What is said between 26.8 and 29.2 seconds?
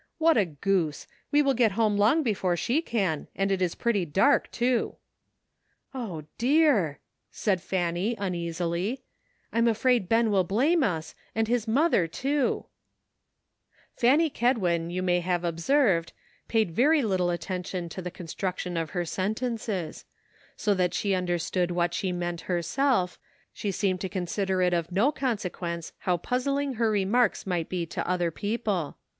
remarks might be to other people.